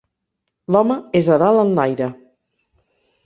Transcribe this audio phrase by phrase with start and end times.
[0.75, 2.07] L'home és a dalt en l'aire